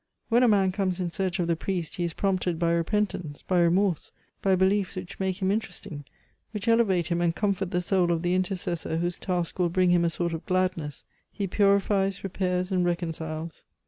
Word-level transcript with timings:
When 0.29 0.41
a 0.41 0.47
man 0.47 0.71
comes 0.71 0.99
in 0.99 1.11
search 1.11 1.37
of 1.39 1.45
the 1.45 1.55
priest, 1.55 1.97
he 1.97 2.03
is 2.03 2.15
prompted 2.15 2.57
by 2.57 2.71
repentance, 2.71 3.43
by 3.43 3.59
remorse, 3.59 4.11
by 4.41 4.55
beliefs 4.55 4.95
which 4.95 5.19
make 5.19 5.43
him 5.43 5.51
interesting, 5.51 6.05
which 6.53 6.67
elevate 6.67 7.09
him 7.09 7.21
and 7.21 7.35
comfort 7.35 7.69
the 7.69 7.81
soul 7.81 8.11
of 8.11 8.23
the 8.23 8.33
intercessor 8.33 8.97
whose 8.97 9.19
task 9.19 9.59
will 9.59 9.69
bring 9.69 9.91
him 9.91 10.03
a 10.03 10.09
sort 10.09 10.33
of 10.33 10.43
gladness; 10.47 11.03
he 11.31 11.45
purifies, 11.45 12.23
repairs 12.23 12.71
and 12.71 12.83
reconciles. 12.83 13.63